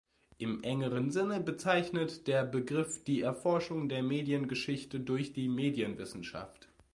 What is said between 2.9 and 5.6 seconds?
die Erforschung der Mediengeschichte durch die